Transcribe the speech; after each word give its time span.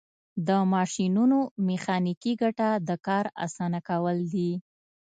د 0.47 0.49
ماشینونو 0.73 1.37
میخانیکي 1.67 2.33
ګټه 2.41 2.69
د 2.87 2.89
کار 3.07 3.25
اسانه 3.45 3.79
کول 3.89 4.17
دي. 4.33 4.51